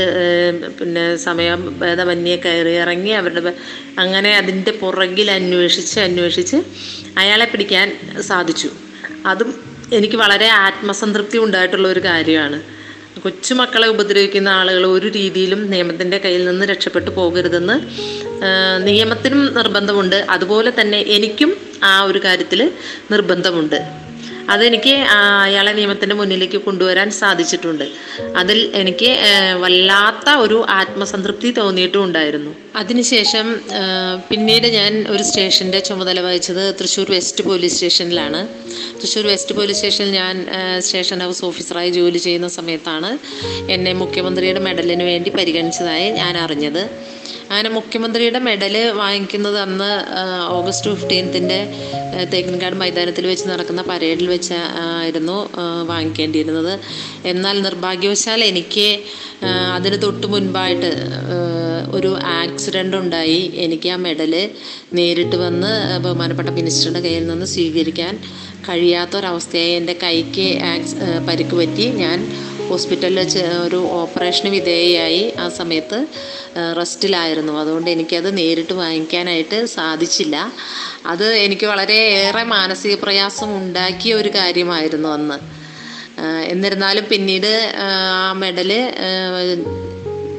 പിന്നെ 0.78 1.04
സമയം 1.26 1.60
ഭേദമന്യേ 1.82 2.36
കയറി 2.44 2.74
ഇറങ്ങി 2.84 3.12
അവരുടെ 3.20 3.52
അങ്ങനെ 4.04 4.32
അതിന്റെ 4.40 4.72
പുറകിൽ 4.82 5.28
അന്വേഷിച്ച് 5.38 5.98
അന്വേഷിച്ച് 6.00 6.58
അയാളെ 7.22 7.46
പിടിക്കാൻ 7.52 7.88
സാധിച്ചു. 8.30 8.70
അതും 9.32 9.50
എനിക്ക് 9.96 10.16
വളരെ 10.16 10.48
ആത്മസംതൃപ്തി 10.66 11.38
ഉണ്ടായിട്ടുള്ള 11.38 11.86
ഒരു 11.88 12.00
കാര്യമാണ്. 12.10 12.58
കൊച്ചുമക്കളെ 13.24 13.86
ഉപദ്രവിക്കുന്ന 13.88 14.48
ആളുകൾ 14.48 14.86
ഒരു 14.86 15.06
രീതിയിലും 15.06 15.70
നിയമത്തിന്റെ 15.70 16.18
കയ്യിൽ 16.18 16.44
നിന്ന് 16.44 16.66
രക്ഷപ്പെട്ടു 16.66 17.10
പോകരുതെന്ന് 17.10 17.76
നിയമത്തിനും 18.88 19.54
നിർബന്ധമുണ്ട്. 19.54 20.16
അതുപോലെ 20.30 20.72
തന്നെ 20.80 20.98
എനിക്കും 21.16 21.56
ആ 21.82 22.02
ഒരു 22.02 22.20
കാര്യത്തിൽ 22.24 22.72
നിർബന്ധമുണ്ട്. 23.10 24.03
അതെനിക്ക് 24.52 24.94
അയാളെ 25.44 25.72
നിയമത്തിന്റെ 25.78 26.14
മുന്നിലേക്ക് 26.20 26.58
കൊണ്ടുവരാൻ 26.66 27.08
സാധിച്ചിട്ടുണ്ട്. 27.20 27.86
അതിൽ 28.40 28.58
എനിക്ക് 28.80 29.10
വല്ലാത്ത 29.62 30.28
ഒരു 30.44 30.58
ആത്മസംതൃപ്തി 30.80 31.50
തോന്നിയിട്ടും 31.58 32.02
ഉണ്ടായിരുന്നു 32.06 32.52
അതിനുശേഷം 32.80 33.46
പിന്നീട് 34.28 34.66
ഞാൻ 34.78 34.92
ഒരു 35.14 35.24
സ്റ്റേഷന്റെ 35.28 35.80
ചുമതല 35.88 36.20
വഹിച്ചത് 36.26 36.64
തൃശ്ശൂർ 36.78 37.08
വെസ്റ്റ് 37.16 37.44
പോലീസ് 37.48 37.74
സ്റ്റേഷനിലാണ്. 37.74 38.40
തൃശ്ശൂർ 39.00 39.26
വെസ്റ്റ് 39.32 39.54
പോലീസ് 39.58 39.78
സ്റ്റേഷനിൽ 39.80 40.12
ഞാൻ 40.20 40.34
സ്റ്റേഷൻ 40.86 41.20
ഹൗസ് 41.26 41.44
ഓഫീസറായി 41.50 41.90
ജോലി 41.98 42.22
ചെയ്യുന്ന 42.26 42.48
സമയത്താണ് 42.58 43.10
എന്നെ 43.76 43.92
മുഖ്യമന്ത്രിയുടെ 44.02 44.62
മെഡലിന് 44.68 45.06
വേണ്ടി 45.12 45.32
പരിഗണിച്ചതായി 45.38 46.08
ഞാൻ 46.20 46.36
അറിഞ്ഞത്. 46.44 46.82
അങ്ങനെ 47.50 47.70
മുഖ്യമന്ത്രിയുടെ 47.78 48.40
മെഡൽ 48.48 48.76
വാങ്ങിക്കുന്നത് 49.02 49.58
അന്ന് 49.64 49.90
ഓഗസ്റ്റ് 50.58 50.90
ഫിഫ്റ്റീൻത്തിന്റെ 50.92 51.58
തേക്കിൻകാട് 52.32 52.76
മൈതാനത്തിൽ 52.82 53.24
വെച്ച് 53.32 53.46
നടക്കുന്ന 53.52 53.82
പരേഡിൽ 53.90 54.26
വെച്ച് 54.34 54.58
ആയിരുന്നു 54.86 55.38
വാങ്ങിക്കേണ്ടിയിരുന്നത്. 55.92 56.74
എന്നാൽ 57.32 57.56
നിർഭാഗ്യവശാൽ 57.66 58.42
എനിക്ക് 58.50 58.88
അതിന് 59.76 59.96
തൊട്ട് 60.02 60.26
മുൻപായിട്ട് 60.34 60.90
ഒരു 61.96 62.10
ആക്സിഡന്റ് 62.42 62.96
ഉണ്ടായി. 63.02 63.40
എനിക്ക് 63.64 63.88
ആ 63.94 63.96
മെഡൽ 64.06 64.32
നേരിട്ട് 64.98 65.36
വന്ന് 65.44 65.72
ബഹുമാനപ്പെട്ട 66.04 66.50
മിനിസ്റ്ററുടെ 66.58 67.00
കയ്യിൽ 67.06 67.26
നിന്ന് 67.32 67.46
സ്വീകരിക്കാൻ 67.54 68.14
കഴിയാത്തൊരവസ്ഥയായി 68.68 69.72
എന്റെ 69.80 69.94
കൈക്ക് 70.02 70.46
ആക്സ് 70.72 70.94
പരിക്ക് 71.28 71.56
പറ്റി. 71.60 71.86
ഞാൻ 72.02 72.18
ഹോസ്പിറ്റലിൽ 72.68 73.20
ഒരു 73.66 73.76
ഓപ്പറേഷന് 74.00 74.50
വിധേയയായി 74.50 75.22
ആ 75.44 75.48
സമയത്ത് 75.58 75.98
റെസ്റ്റിലായിരുന്നു. 76.78 77.52
അതുകൊണ്ട് 77.62 77.88
എനിക്കത് 77.90 78.36
നേരിട്ട് 78.38 78.74
വാങ്ങിക്കാനായിട്ട് 78.80 79.58
സാധിച്ചില്ല. 79.76 80.36
അത് 81.06 81.26
എനിക്ക് 81.46 81.66
വളരെ 81.66 81.98
ഏറെ 82.22 82.42
മാനസിക 82.56 82.94
പ്രയാസം 83.04 83.50
ഉണ്ടാക്കിയ 83.60 84.14
ഒരു 84.14 84.28
കാര്യമായിരുന്നു 84.38 85.08
അന്ന്. 85.08 85.38
എന്നിരുന്നാലും 86.52 87.04
പിന്നീട് 87.04 87.52
ആ 87.86 87.88
മെഡൽ 88.42 88.70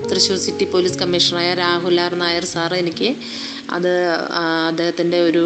തൃശ്ശൂർ 0.09 0.37
സിറ്റി 0.37 0.65
പോലീസ് 0.73 0.99
കമ്മീഷണറായ 0.99 1.53
രാഹുൽ 1.53 1.99
ആർ 2.01 2.13
നായർ 2.23 2.45
സാർ 2.45 2.73
എനിക്ക് 2.75 3.09
അത് 3.75 3.91
അദ്ദേഹത്തിന്റെ 4.69 5.19
ഒരു 5.21 5.43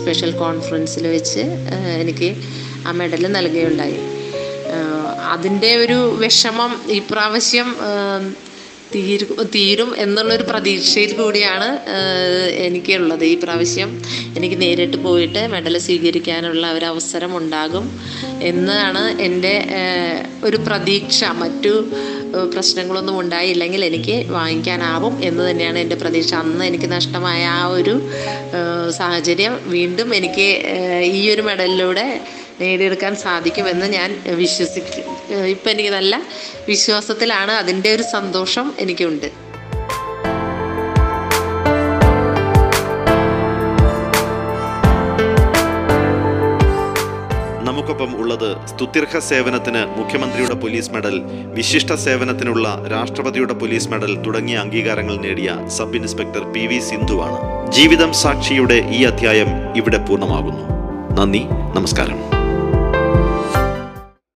സ്പെഷ്യൽ 0.00 0.30
കോൺഫറൻസിൽ 0.42 1.06
വെച്ച് 1.06 1.42
എനിക്ക് 2.02 2.30
ആ 2.86 2.92
മെഡൽ 3.00 3.22
നൽകുകയുണ്ടായി. 3.38 3.98
അതിന്റെ 5.34 5.70
ഒരു 5.84 5.98
വിഷമം 6.22 6.72
ഈ 6.96 7.00
പ്രാവശ്യം 7.10 7.68
തീരും 8.94 9.32
തീരും 9.54 9.90
എന്നുള്ളൊരു 10.04 10.44
പ്രതീക്ഷയിൽ 10.50 11.10
കൂടിയാണ് 11.18 11.68
എനിക്കുള്ളത്. 12.66 13.22
ഈ 13.24 13.34
പ്രാവശ്യം 13.42 13.90
എനിക്ക് 14.36 14.56
നേരിട്ട് 14.62 14.98
പോയിട്ട് 15.04 15.42
മെഡൽ 15.52 15.74
സ്വീകരിക്കാനുള്ള 15.84 16.64
ഒരു 16.78 16.86
അവസരം 16.92 17.32
ഉണ്ടാകും 17.40 17.84
എന്നാണ് 18.50 19.02
എന്റെ 19.26 19.54
ഒരു 20.44 20.58
പ്രതീക്ഷ. 20.66 21.20
മറ്റു 21.42 21.74
പ്രശ്നങ്ങളൊന്നും 22.54 23.16
ഉണ്ടായില്ലെങ്കിൽ 23.20 23.84
എനിക്ക് 23.90 24.16
വാങ്ങിക്കാനാവും 24.36 25.14
എന്ന് 25.28 25.42
തന്നെയാണ് 25.50 25.78
എന്റെ 25.84 25.96
പ്രതീക്ഷ. 26.02 26.34
അന്ന് 26.42 26.64
എനിക്ക് 26.70 26.90
നഷ്ടമായ 26.96 27.40
ആ 27.58 27.62
ഒരു 27.78 27.94
സാഹചര്യം 28.98 29.54
വീണ്ടും 29.76 30.10
എനിക്ക് 30.18 30.48
ഈ 31.18 31.22
ഒരു 31.34 31.42
മെഡലിലൂടെ 31.42 32.06
നേടിയെടുക്കാൻ 32.60 33.16
സാധിക്കുമെന്ന് 33.16 33.86
ഞാൻ 33.86 34.22
വിശ്വസിക്കും 34.34 35.06
ഇപ്പം 35.54 35.70
എനിക്ക് 35.70 35.90
നല്ല 35.90 36.22
വിശ്വാസത്തിലാണ് 36.68 37.52
അതിന്റെ 37.52 37.94
ഒരു 37.94 38.02
സന്തോഷം 38.02 38.72
എനിക്കുണ്ട്. 38.78 39.30
നമുക്കൊപ്പം 47.68 48.20
ഉള്ളത് 48.20 48.66
സ്തുത്യർഹ 48.66 49.18
സേവനത്തിന് 49.18 49.98
മുഖ്യമന്ത്രിയുടെ 49.98 50.54
പോലീസ് 50.54 50.90
മെഡൽ 50.90 51.22
വിശിഷ്ട 51.58 51.92
സേവനത്തിനുള്ള 51.94 52.86
രാഷ്ട്രപതിയുടെ 52.90 53.54
പോലീസ് 53.54 53.88
മെഡൽ 53.88 54.22
തുടങ്ങിയ 54.26 54.56
അംഗീകാരങ്ങൾ 54.56 55.16
നേടിയ 55.16 55.52
സബ് 55.68 55.96
ഇൻസ്പെക്ടർ 55.96 56.52
പി 56.52 56.66
വി 56.66 56.78
സിന്ധുവാണ്. 56.78 57.38
ജീവിതം 57.70 58.12
സാക്ഷിയുടെ 58.12 58.74
ഈ 58.74 59.04
അധ്യായം 59.04 59.48
ഇവിടെ 59.76 59.98
പൂർണമാകുന്നു. 59.98 60.66
നന്ദി 61.20 61.42
നമസ്കാരം. 61.78 62.39